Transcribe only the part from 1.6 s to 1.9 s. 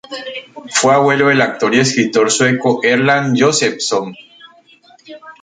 y